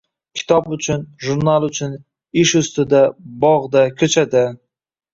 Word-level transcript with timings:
Kitob 0.37 0.71
uchun, 0.75 1.03
jurnal 1.25 1.69
uchun, 1.69 1.95
ish 2.47 2.57
ustida, 2.63 3.05
bog`da, 3.47 3.89
ko`chada 4.03 4.47